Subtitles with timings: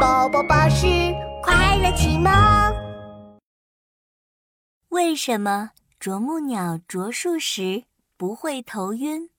[0.00, 0.86] 宝宝巴士
[1.42, 2.32] 快乐启蒙。
[4.88, 5.70] 为什么
[6.00, 7.84] 啄木鸟啄树时
[8.16, 9.30] 不会头晕？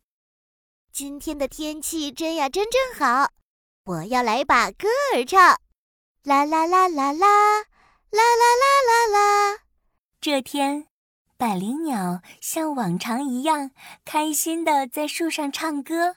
[0.92, 3.32] 今天的天气真呀真正好，
[3.86, 5.60] 我要来把歌儿唱。
[6.24, 7.28] 啦啦啦啦啦，
[8.12, 9.60] 啦啦啦啦啦。
[10.22, 10.88] 这天，
[11.38, 13.72] 百灵鸟像往常一样
[14.06, 16.16] 开心的在树上唱歌，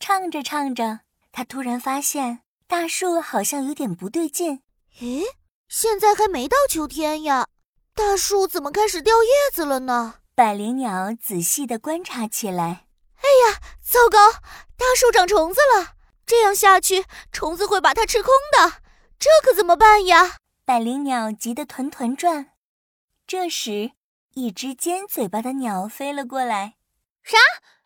[0.00, 1.00] 唱着唱着，
[1.30, 2.40] 它突然发现。
[2.70, 4.62] 大树好像有点不对劲。
[5.00, 5.24] 咦，
[5.66, 7.48] 现在还没到秋天呀，
[7.96, 10.20] 大树怎么开始掉叶子了呢？
[10.36, 12.86] 百灵鸟仔细地观察起来。
[13.16, 14.18] 哎呀，糟糕，
[14.76, 15.96] 大树长虫子了！
[16.24, 18.74] 这样下去，虫子会把它吃空的，
[19.18, 20.36] 这可怎么办呀？
[20.64, 22.52] 百灵鸟急得团团转。
[23.26, 23.90] 这时，
[24.34, 26.76] 一只尖嘴巴的鸟飞了过来。
[27.24, 27.36] 啥？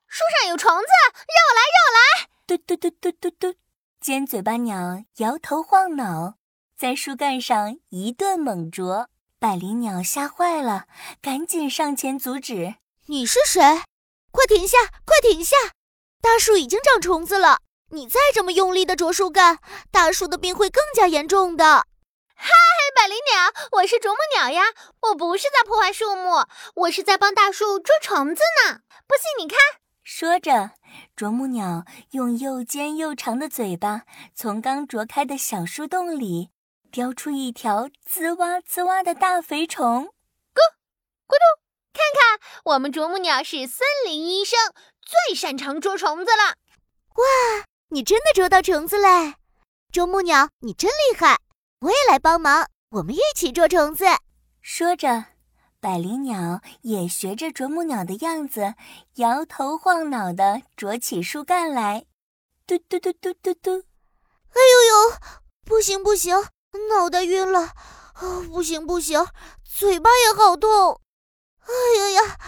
[0.06, 0.86] 树上有虫子？
[1.14, 2.28] 让我来，让我来！
[2.46, 3.58] 嘟嘟嘟嘟嘟嘟。
[4.04, 6.34] 尖嘴巴鸟摇头晃脑，
[6.76, 9.08] 在树干上一顿猛啄。
[9.40, 10.84] 百灵鸟吓坏了，
[11.22, 12.74] 赶紧上前阻止
[13.08, 13.62] ：“你是谁？
[14.30, 14.76] 快停下！
[15.06, 15.56] 快停下！
[16.20, 17.60] 大树已经长虫子了，
[17.92, 19.58] 你再这么用力的啄树干，
[19.90, 21.86] 大树的病会更加严重的。
[22.36, 22.50] ”“嗨，
[22.94, 24.64] 百灵鸟，我是啄木鸟呀！
[25.00, 28.80] 我不是在破坏树木，我是在帮大树捉虫子呢。
[29.06, 29.58] 不信你看。”
[30.04, 30.72] 说着。
[31.16, 34.02] 啄木鸟用又尖又长的嘴巴
[34.34, 36.50] 从刚啄开的小树洞里
[36.92, 40.60] 叼出一条滋哇滋哇的大肥虫，咕
[41.26, 41.62] 咕咚！
[41.92, 44.58] 看看，我们啄木鸟是森林医生，
[45.00, 46.54] 最擅长捉虫子了。
[47.14, 49.34] 哇，你真的捉到虫子嘞！
[49.90, 51.38] 啄木鸟，你真厉害！
[51.80, 54.04] 我也来帮忙，我们一起捉虫子。
[54.60, 55.33] 说着。
[55.84, 58.74] 百灵鸟也学着啄木鸟的样子，
[59.16, 62.06] 摇头晃脑地啄起树干来，
[62.66, 63.70] 嘟嘟嘟嘟嘟嘟。
[63.70, 65.18] 哎呦呦，
[65.62, 66.34] 不行不行，
[66.88, 67.74] 脑袋晕了！
[68.18, 69.26] 哦，不行不行，
[69.62, 71.02] 嘴巴也好痛！
[71.60, 71.68] 哎
[71.98, 72.38] 呀呀，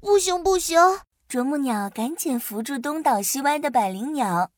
[0.00, 0.80] 不行不行！
[1.28, 4.52] 啄木鸟赶紧扶住东倒西歪的百灵鸟。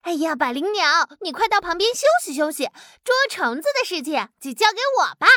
[0.00, 2.64] 哎呀，百灵鸟，你快到旁边休息休息，
[3.04, 5.28] 捉虫子的事情就交给我吧！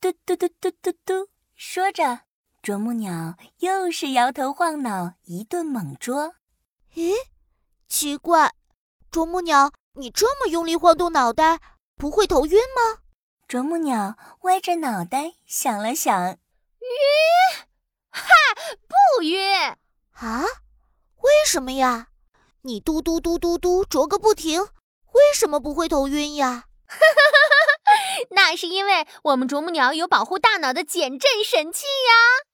[0.00, 1.33] 嘟嘟嘟嘟嘟嘟。
[1.66, 2.20] 说着，
[2.62, 6.34] 啄木鸟又是摇头晃脑，一顿猛啄。
[6.94, 7.14] 咦，
[7.88, 8.52] 奇怪，
[9.10, 11.60] 啄木鸟，你这么用力晃动脑袋，
[11.96, 13.00] 不会头晕吗？
[13.48, 16.38] 啄木鸟歪着脑袋想了想，晕？
[18.10, 18.22] 哈，
[18.86, 19.74] 不晕
[20.12, 20.44] 啊？
[21.22, 22.08] 为什么呀？
[22.60, 26.66] 你嘟嘟嘟嘟嘟啄个不停，为什么不会头晕呀？
[26.86, 27.53] 哈哈哈。
[28.30, 32.44] 那是因为我们啄木鸟有保护大脑的减震神器呀！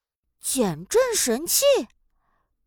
[0.40, 1.64] 减震神器？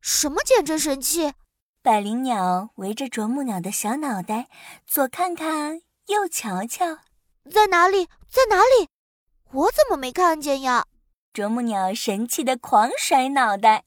[0.02, 1.34] 什么减震神器？
[1.82, 4.48] 百灵鸟围着啄木鸟的小脑袋
[4.86, 7.00] 左看看右瞧瞧，
[7.52, 8.06] 在哪里？
[8.30, 8.90] 在哪里？
[9.52, 10.86] 我怎么没看见呀？
[11.34, 13.86] 啄木鸟神气的狂甩脑袋，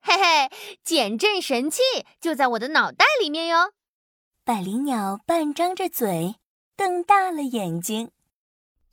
[0.00, 0.50] 嘿嘿，
[0.84, 1.82] 减震神器
[2.20, 3.72] 就在我的脑袋里面哟！
[4.44, 6.36] 百灵鸟半张着嘴，
[6.76, 8.12] 瞪大了眼睛。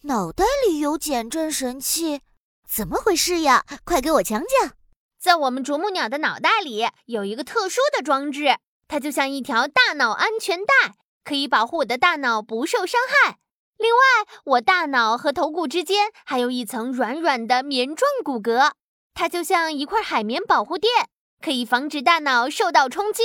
[0.05, 2.19] 脑袋里有减震神器，
[2.67, 3.63] 怎么回事呀？
[3.85, 4.73] 快给我讲讲。
[5.17, 8.57] 在我们啄木鸟的脑袋里有一个特殊的装置，
[8.89, 13.37] 它就像一条大脑安全带，可以保护我的大脑不受伤害。
[13.77, 18.73] 另外，我大脑和头骨之间还有一层软软的棉状骨骼，
[19.13, 21.07] 它就像一块海绵保护垫，
[21.41, 23.23] 可以防止大脑受到冲击。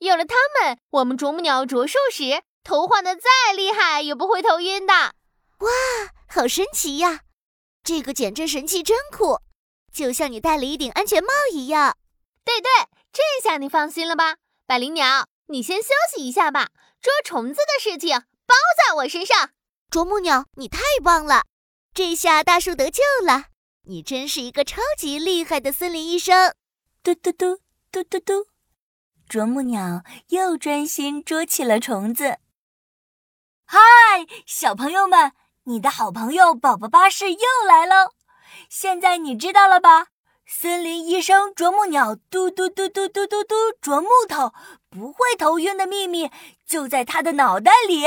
[0.00, 5.14] 有了它们，我们啄木鸟啄树时，头晃得再厉害也不会头晕的。
[5.60, 5.70] 哇，
[6.26, 7.22] 好神奇呀！
[7.82, 9.40] 这个减震神器真酷，
[9.92, 11.96] 就像你戴了一顶安全帽一样。
[12.44, 12.70] 对对，
[13.12, 14.36] 这下你放心了吧？
[14.66, 16.68] 百灵鸟，你先休息一下吧。
[17.00, 19.50] 捉虫子的事情包在我身上。
[19.90, 21.44] 啄木鸟，你太棒了！
[21.92, 23.46] 这下大树得救了。
[23.84, 26.54] 你真是一个超级厉害的森林医生。
[27.02, 27.60] 嘟嘟嘟
[27.90, 28.46] 嘟嘟嘟，
[29.28, 32.38] 啄木鸟又专心捉起了虫子。
[33.66, 33.78] 嗨，
[34.46, 35.32] 小朋友们！
[35.64, 38.12] 你的好朋友宝宝巴士又来喽！
[38.70, 40.06] 现在你知道了吧？
[40.46, 44.54] 森林医生啄木鸟嘟嘟嘟嘟嘟嘟嘟啄木头
[44.88, 46.30] 不会头晕的秘密
[46.66, 48.04] 就在他的脑袋里。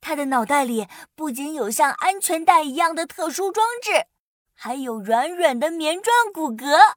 [0.00, 0.86] 他的脑袋里
[1.16, 4.06] 不仅有像安全带一样的特殊装置，
[4.54, 6.94] 还有软软的棉状骨骼。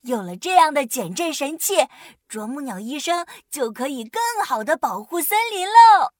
[0.00, 1.86] 有了这样的减震神器，
[2.26, 6.12] 啄木鸟医生就可以更好的保护森林喽。